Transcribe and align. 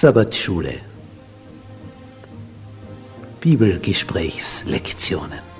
Sabbatschule. 0.00 0.80
Bibelgesprächslektionen. 3.40 5.59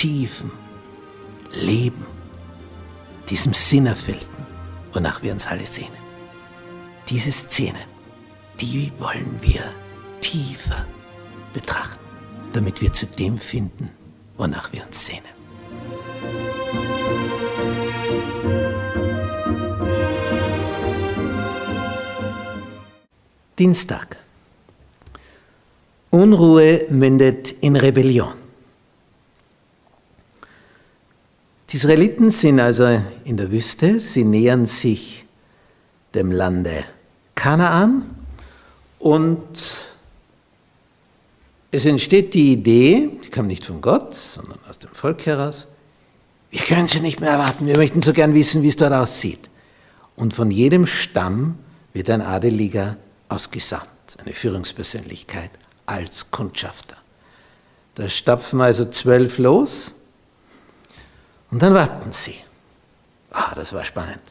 tiefen 0.00 0.50
Leben, 1.52 2.06
diesem 3.28 3.52
Sinnerfüllten, 3.52 4.46
wonach 4.94 5.22
wir 5.22 5.30
uns 5.30 5.46
alle 5.46 5.66
sehnen. 5.66 6.00
Diese 7.10 7.30
Szenen, 7.30 7.84
die 8.58 8.90
wollen 8.96 9.36
wir 9.42 9.60
tiefer 10.22 10.86
betrachten, 11.52 12.02
damit 12.54 12.80
wir 12.80 12.90
zu 12.94 13.06
dem 13.08 13.38
finden, 13.38 13.90
wonach 14.38 14.72
wir 14.72 14.86
uns 14.86 15.04
sehnen. 15.04 15.34
Dienstag. 23.58 24.16
Unruhe 26.08 26.86
mündet 26.88 27.52
in 27.60 27.76
Rebellion. 27.76 28.39
Die 31.70 31.76
Israeliten 31.76 32.32
sind 32.32 32.58
also 32.58 33.00
in 33.24 33.36
der 33.36 33.52
Wüste, 33.52 34.00
sie 34.00 34.24
nähern 34.24 34.66
sich 34.66 35.24
dem 36.14 36.32
Lande 36.32 36.84
Kanaan 37.36 38.10
und 38.98 39.88
es 41.70 41.86
entsteht 41.86 42.34
die 42.34 42.54
Idee, 42.54 43.08
die 43.24 43.28
kam 43.28 43.46
nicht 43.46 43.64
von 43.64 43.80
Gott, 43.80 44.16
sondern 44.16 44.58
aus 44.68 44.80
dem 44.80 44.90
Volk 44.92 45.24
heraus, 45.26 45.68
wir 46.50 46.60
können 46.60 46.88
sie 46.88 46.98
nicht 46.98 47.20
mehr 47.20 47.30
erwarten, 47.30 47.68
wir 47.68 47.76
möchten 47.76 48.02
so 48.02 48.12
gern 48.12 48.34
wissen, 48.34 48.64
wie 48.64 48.68
es 48.68 48.76
dort 48.76 48.92
aussieht. 48.92 49.48
Und 50.16 50.34
von 50.34 50.50
jedem 50.50 50.88
Stamm 50.88 51.56
wird 51.92 52.10
ein 52.10 52.20
Adeliger 52.20 52.96
ausgesandt, 53.28 53.86
eine 54.18 54.34
Führungspersönlichkeit 54.34 55.52
als 55.86 56.32
Kundschafter. 56.32 56.96
Da 57.94 58.08
stapfen 58.08 58.60
also 58.60 58.86
zwölf 58.86 59.38
los 59.38 59.94
und 61.50 61.60
dann 61.60 61.74
warten 61.74 62.12
sie. 62.12 62.36
Ah, 63.30 63.54
das 63.54 63.72
war 63.72 63.84
spannend. 63.84 64.22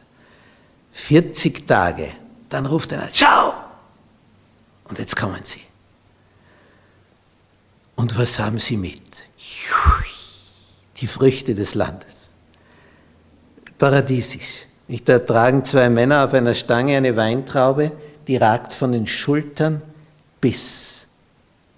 40 0.92 1.66
Tage, 1.66 2.08
dann 2.48 2.66
ruft 2.66 2.92
einer, 2.92 3.08
schau! 3.12 3.54
Und 4.84 4.98
jetzt 4.98 5.16
kommen 5.16 5.40
sie. 5.44 5.62
Und 7.94 8.18
was 8.18 8.38
haben 8.38 8.58
sie 8.58 8.76
mit? 8.76 9.02
Die 10.96 11.06
Früchte 11.06 11.54
des 11.54 11.74
Landes. 11.74 12.32
Paradiesisch. 13.78 14.66
Da 15.04 15.18
tragen 15.20 15.64
zwei 15.64 15.88
Männer 15.88 16.24
auf 16.24 16.34
einer 16.34 16.54
Stange 16.54 16.96
eine 16.96 17.16
Weintraube, 17.16 17.92
die 18.26 18.36
ragt 18.36 18.72
von 18.72 18.92
den 18.92 19.06
Schultern 19.06 19.82
bis 20.40 21.06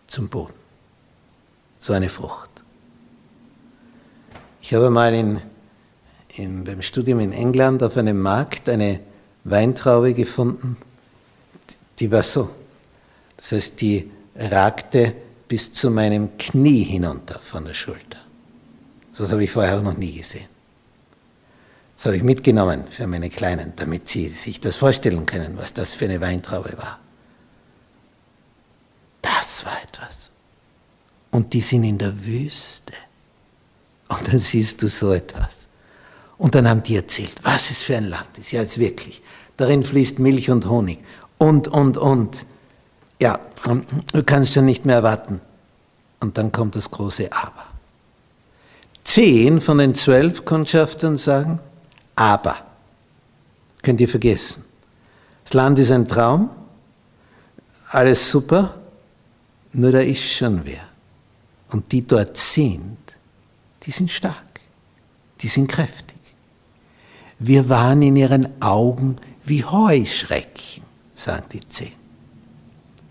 zum 0.06 0.28
Boden. 0.28 0.54
So 1.78 1.92
eine 1.92 2.08
Frucht. 2.08 2.51
Ich 4.72 4.76
habe 4.76 4.88
mal 4.88 5.12
in, 5.12 5.38
in, 6.34 6.64
beim 6.64 6.80
Studium 6.80 7.20
in 7.20 7.34
England 7.34 7.82
auf 7.82 7.94
einem 7.98 8.18
Markt 8.18 8.70
eine 8.70 9.00
Weintraube 9.44 10.14
gefunden, 10.14 10.78
die 11.98 12.10
war 12.10 12.22
so. 12.22 12.48
Das 13.36 13.52
heißt, 13.52 13.78
die 13.82 14.10
ragte 14.34 15.14
bis 15.46 15.72
zu 15.72 15.90
meinem 15.90 16.38
Knie 16.38 16.84
hinunter 16.84 17.38
von 17.38 17.66
der 17.66 17.74
Schulter. 17.74 18.16
So 19.10 19.30
habe 19.30 19.44
ich 19.44 19.50
vorher 19.50 19.76
auch 19.76 19.82
noch 19.82 19.98
nie 19.98 20.16
gesehen. 20.16 20.48
Das 21.98 22.06
habe 22.06 22.16
ich 22.16 22.22
mitgenommen 22.22 22.84
für 22.88 23.06
meine 23.06 23.28
Kleinen, 23.28 23.74
damit 23.76 24.08
sie 24.08 24.28
sich 24.28 24.58
das 24.58 24.76
vorstellen 24.76 25.26
können, 25.26 25.58
was 25.58 25.74
das 25.74 25.92
für 25.92 26.06
eine 26.06 26.22
Weintraube 26.22 26.78
war. 26.78 26.98
Das 29.20 29.66
war 29.66 29.76
etwas. 29.82 30.30
Und 31.30 31.52
die 31.52 31.60
sind 31.60 31.84
in 31.84 31.98
der 31.98 32.24
Wüste. 32.24 32.94
Und 34.18 34.28
dann 34.28 34.38
siehst 34.38 34.82
du 34.82 34.88
so 34.88 35.12
etwas. 35.12 35.68
Und 36.38 36.54
dann 36.54 36.68
haben 36.68 36.82
die 36.82 36.96
erzählt, 36.96 37.34
was 37.42 37.70
es 37.70 37.82
für 37.82 37.96
ein 37.96 38.08
Land 38.08 38.38
ist. 38.38 38.52
Ja, 38.52 38.62
jetzt 38.62 38.78
wirklich. 38.78 39.22
Darin 39.56 39.82
fließt 39.82 40.18
Milch 40.18 40.50
und 40.50 40.68
Honig. 40.68 40.98
Und, 41.38 41.68
und, 41.68 41.96
und. 41.96 42.46
Ja, 43.20 43.38
du 44.12 44.22
kannst 44.24 44.54
schon 44.54 44.64
nicht 44.64 44.84
mehr 44.84 44.96
erwarten. 44.96 45.40
Und 46.20 46.38
dann 46.38 46.52
kommt 46.52 46.76
das 46.76 46.90
große 46.90 47.30
Aber. 47.32 47.66
Zehn 49.04 49.60
von 49.60 49.78
den 49.78 49.94
zwölf 49.94 50.44
Kundschaftern 50.44 51.16
sagen, 51.16 51.60
aber, 52.14 52.56
könnt 53.82 54.00
ihr 54.00 54.08
vergessen. 54.08 54.64
Das 55.44 55.54
Land 55.54 55.78
ist 55.78 55.90
ein 55.90 56.06
Traum, 56.06 56.50
alles 57.90 58.30
super, 58.30 58.74
nur 59.72 59.92
da 59.92 60.00
ist 60.00 60.22
schon 60.22 60.60
wer. 60.64 60.84
Und 61.70 61.90
die 61.90 62.06
dort 62.06 62.36
sind, 62.36 62.98
die 63.84 63.90
sind 63.90 64.10
stark, 64.10 64.60
die 65.40 65.48
sind 65.48 65.68
kräftig. 65.68 66.18
Wir 67.38 67.68
waren 67.68 68.02
in 68.02 68.16
ihren 68.16 68.62
Augen 68.62 69.16
wie 69.44 69.64
Heuschrecken, 69.64 70.82
sagen 71.14 71.46
die 71.52 71.68
zehn. 71.68 71.92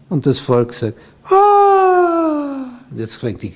Und 0.09 0.25
das 0.25 0.39
Volk 0.39 0.73
sagt, 0.73 0.97
ah! 1.25 2.65
jetzt 2.95 3.15
fängt 3.15 3.41
die, 3.41 3.53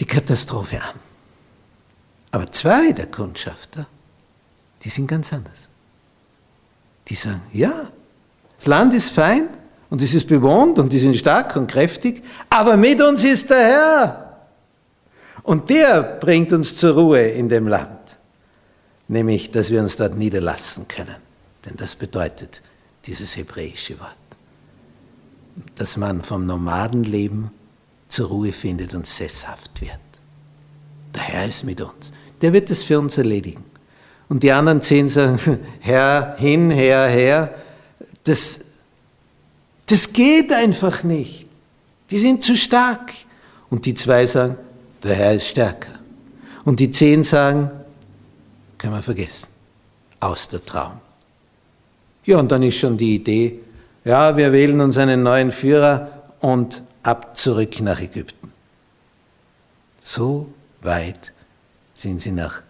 die 0.00 0.04
Katastrophe 0.04 0.82
an. 0.82 0.98
Aber 2.30 2.50
zwei 2.50 2.92
der 2.92 3.06
Kundschafter, 3.06 3.86
die 4.82 4.88
sind 4.88 5.06
ganz 5.06 5.32
anders. 5.32 5.68
Die 7.08 7.14
sagen, 7.14 7.42
ja, 7.52 7.90
das 8.56 8.66
Land 8.66 8.94
ist 8.94 9.10
fein 9.10 9.48
und 9.90 10.00
es 10.00 10.14
ist 10.14 10.26
bewohnt 10.26 10.78
und 10.78 10.92
die 10.92 10.98
sind 10.98 11.16
stark 11.16 11.54
und 11.56 11.70
kräftig, 11.70 12.22
aber 12.50 12.76
mit 12.76 13.00
uns 13.02 13.22
ist 13.22 13.50
der 13.50 13.58
Herr. 13.58 14.23
Und 15.44 15.70
der 15.70 16.02
bringt 16.02 16.52
uns 16.52 16.76
zur 16.76 16.94
Ruhe 16.94 17.28
in 17.28 17.48
dem 17.48 17.68
Land. 17.68 18.00
Nämlich, 19.06 19.50
dass 19.50 19.70
wir 19.70 19.80
uns 19.80 19.96
dort 19.96 20.16
niederlassen 20.16 20.88
können. 20.88 21.16
Denn 21.64 21.76
das 21.76 21.94
bedeutet 21.94 22.60
dieses 23.06 23.36
hebräische 23.36 24.00
Wort. 24.00 24.16
Dass 25.76 25.96
man 25.96 26.22
vom 26.22 26.44
Nomadenleben 26.44 27.52
zur 28.08 28.28
Ruhe 28.28 28.52
findet 28.52 28.94
und 28.94 29.06
sesshaft 29.06 29.80
wird. 29.80 29.92
Der 31.14 31.22
Herr 31.22 31.46
ist 31.46 31.62
mit 31.62 31.80
uns 31.80 32.12
der 32.44 32.52
wird 32.52 32.70
es 32.70 32.82
für 32.82 32.98
uns 32.98 33.16
erledigen. 33.16 33.64
Und 34.28 34.42
die 34.42 34.52
anderen 34.52 34.82
zehn 34.82 35.08
sagen, 35.08 35.38
Herr, 35.80 36.36
hin, 36.38 36.70
Herr, 36.70 37.08
Herr, 37.08 37.54
das, 38.24 38.60
das 39.86 40.12
geht 40.12 40.52
einfach 40.52 41.04
nicht. 41.04 41.46
Die 42.10 42.18
sind 42.18 42.42
zu 42.42 42.54
stark. 42.54 43.12
Und 43.70 43.86
die 43.86 43.94
zwei 43.94 44.26
sagen, 44.26 44.56
der 45.04 45.14
Herr 45.14 45.34
ist 45.34 45.48
stärker. 45.48 45.92
Und 46.64 46.80
die 46.80 46.90
zehn 46.90 47.22
sagen, 47.22 47.70
kann 48.78 48.90
man 48.90 49.02
vergessen, 49.02 49.50
aus 50.20 50.48
der 50.48 50.64
Traum. 50.64 51.00
Ja, 52.24 52.38
und 52.38 52.50
dann 52.50 52.62
ist 52.62 52.76
schon 52.76 52.96
die 52.96 53.16
Idee, 53.16 53.60
ja, 54.04 54.36
wir 54.36 54.52
wählen 54.52 54.80
uns 54.80 54.96
einen 54.96 55.22
neuen 55.22 55.50
Führer 55.50 56.22
und 56.40 56.82
ab 57.02 57.36
zurück 57.36 57.80
nach 57.80 58.00
Ägypten. 58.00 58.52
So 60.00 60.52
weit 60.82 61.32
sind 61.92 62.20
sie 62.20 62.32
nach 62.32 62.62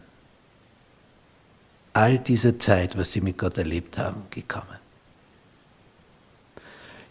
all 1.92 2.18
dieser 2.18 2.58
Zeit, 2.58 2.98
was 2.98 3.12
sie 3.12 3.20
mit 3.20 3.38
Gott 3.38 3.56
erlebt 3.56 3.98
haben, 3.98 4.22
gekommen. 4.30 4.78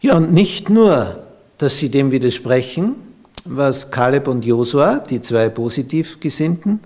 Ja, 0.01 0.17
und 0.17 0.33
nicht 0.33 0.69
nur, 0.69 1.23
dass 1.57 1.79
sie 1.79 1.89
dem 1.89 2.11
widersprechen, 2.11 2.95
was 3.45 3.89
Kaleb 3.89 4.27
und 4.27 4.45
Josua, 4.45 4.99
die 4.99 5.21
zwei 5.21 5.49
positiv 5.49 6.19
Gesinnten, 6.19 6.79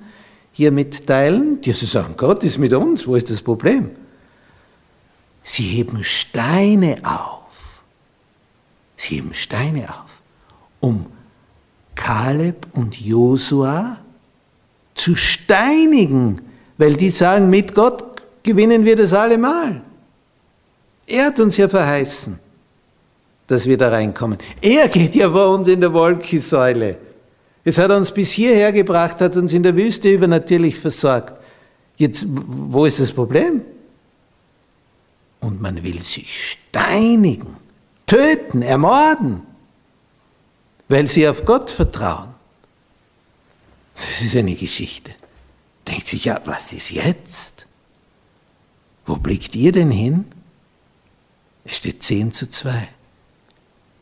hier 0.52 0.72
mitteilen, 0.72 1.62
die 1.62 1.72
also 1.72 1.86
sagen, 1.86 2.16
Gott 2.18 2.44
ist 2.44 2.58
mit 2.58 2.74
uns, 2.74 3.06
wo 3.06 3.16
ist 3.16 3.30
das 3.30 3.42
Problem? 3.42 3.92
Sie 5.44 5.64
heben 5.64 6.04
Steine 6.04 6.98
auf. 7.04 7.82
Sie 8.96 9.16
heben 9.16 9.34
Steine 9.34 9.88
auf, 9.90 10.22
um 10.80 11.06
Kaleb 11.96 12.68
und 12.74 13.00
Josua 13.00 13.98
zu 14.96 15.16
steinigen, 15.16 16.42
weil 16.78 16.96
die 16.96 17.12
sagen, 17.12 17.50
mit 17.50 17.76
Gott 17.76 18.22
gewinnen 18.42 18.84
wir 18.84 18.96
das 18.96 19.14
allemal. 19.14 19.82
Er 21.06 21.28
hat 21.28 21.40
uns 21.40 21.56
ja 21.58 21.70
verheißen, 21.70 22.40
dass 23.48 23.66
wir 23.66 23.78
da 23.78 23.90
reinkommen. 23.90 24.38
Er 24.62 24.88
geht 24.90 25.16
ja 25.16 25.32
vor 25.32 25.56
uns 25.56 25.68
in 25.68 25.82
der 25.82 25.94
Wolkensäule. 25.94 26.98
Es 27.64 27.78
hat 27.78 27.92
uns 27.92 28.12
bis 28.12 28.32
hierher 28.32 28.72
gebracht, 28.72 29.20
hat 29.22 29.36
uns 29.36 29.52
in 29.54 29.64
der 29.64 29.76
Wüste 29.76 30.10
übernatürlich 30.10 30.78
versorgt. 30.78 31.34
Jetzt, 31.96 32.26
wo 32.28 32.86
ist 32.86 33.00
das 33.00 33.12
Problem? 33.12 33.62
Und 35.40 35.62
man 35.62 35.84
will 35.84 36.02
sich 36.02 36.52
steinigen, 36.52 37.58
töten, 38.06 38.62
ermorden, 38.62 39.42
weil 40.90 41.08
sie 41.08 41.28
auf 41.28 41.44
Gott 41.46 41.70
vertrauen. 41.70 42.28
Das 43.96 44.22
ist 44.22 44.36
eine 44.36 44.56
Geschichte. 44.56 45.12
Denkt 45.88 46.08
sich, 46.08 46.26
ja, 46.26 46.40
was 46.46 46.72
ist 46.72 46.92
jetzt? 46.92 47.66
Wo 49.06 49.16
blickt 49.16 49.56
ihr 49.56 49.72
denn 49.72 49.92
hin? 49.92 50.26
Es 51.64 51.78
steht 51.78 52.04
10 52.04 52.32
zu 52.32 52.48
2. 52.50 52.90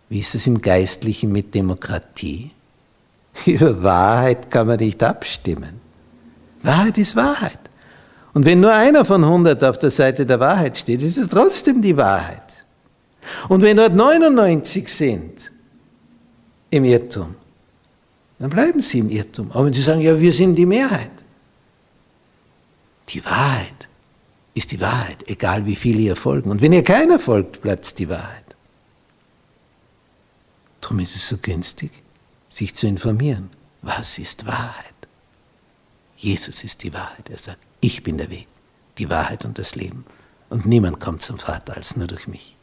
Wie 0.10 0.20
ist 0.20 0.36
es 0.36 0.48
im 0.48 0.62
Geistlichen 0.62 1.32
mit 1.32 1.54
Demokratie? 1.54 2.52
Über 3.46 3.82
Wahrheit 3.84 4.50
kann 4.50 4.68
man 4.68 4.80
nicht 4.80 5.02
abstimmen. 5.04 5.82
Wahrheit 6.62 6.98
ist 6.98 7.16
Wahrheit. 7.16 7.60
Und 8.34 8.46
wenn 8.46 8.60
nur 8.60 8.74
einer 8.74 9.06
von 9.06 9.24
100 9.24 9.64
auf 9.64 9.80
der 9.80 9.92
Seite 9.92 10.26
der 10.26 10.40
Wahrheit 10.40 10.78
steht, 10.78 11.02
ist 11.02 11.18
es 11.18 11.30
trotzdem 11.30 11.82
die 11.82 11.96
Wahrheit. 11.96 12.42
Und 13.48 13.62
wenn 13.62 13.78
dort 13.78 13.94
99 13.94 14.88
sind 14.88 15.52
im 16.70 16.84
Irrtum, 16.84 17.36
dann 18.40 18.50
bleiben 18.50 18.82
sie 18.82 19.00
im 19.00 19.10
Irrtum. 19.10 19.52
Aber 19.52 19.66
wenn 19.66 19.74
sie 19.74 19.82
sagen, 19.82 20.02
ja, 20.02 20.20
wir 20.20 20.34
sind 20.34 20.56
die 20.56 20.66
Mehrheit. 20.66 21.12
Die 23.10 23.24
Wahrheit 23.24 23.88
ist 24.54 24.72
die 24.72 24.82
Wahrheit, 24.82 25.24
egal 25.28 25.66
wie 25.66 25.76
viele 25.76 26.00
ihr 26.00 26.16
folgen. 26.16 26.50
Und 26.50 26.62
wenn 26.62 26.74
ihr 26.74 26.84
keiner 26.84 27.20
folgt, 27.20 27.62
bleibt 27.62 27.86
es 27.86 27.94
die 27.94 28.10
Wahrheit. 28.10 28.45
Darum 30.86 31.00
ist 31.00 31.16
es 31.16 31.28
so 31.28 31.38
günstig, 31.38 31.90
sich 32.48 32.76
zu 32.76 32.86
informieren. 32.86 33.50
Was 33.82 34.20
ist 34.20 34.46
Wahrheit? 34.46 34.94
Jesus 36.16 36.64
ist 36.64 36.84
die 36.84 36.94
Wahrheit. 36.94 37.28
Er 37.28 37.40
sagt, 37.40 37.58
ich 37.82 38.04
bin 38.04 38.20
der 38.20 38.30
Weg, 38.30 38.48
die 39.00 39.10
Wahrheit 39.10 39.46
und 39.46 39.58
das 39.58 39.74
Leben. 39.76 40.06
Und 40.48 40.68
niemand 40.68 41.00
kommt 41.00 41.24
zum 41.24 41.40
Vater 41.40 41.76
als 41.76 41.96
nur 41.96 42.06
durch 42.06 42.28
mich. 42.28 42.56